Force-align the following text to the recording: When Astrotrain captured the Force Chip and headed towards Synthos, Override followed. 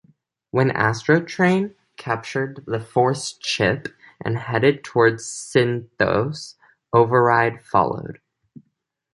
When 0.49 0.71
Astrotrain 0.71 1.75
captured 1.95 2.63
the 2.65 2.79
Force 2.79 3.33
Chip 3.33 3.87
and 4.19 4.35
headed 4.35 4.83
towards 4.83 5.25
Synthos, 5.25 6.55
Override 6.91 7.61
followed. 7.63 8.19